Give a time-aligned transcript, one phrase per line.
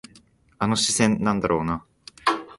[0.57, 1.85] あの視線、なんだろうな。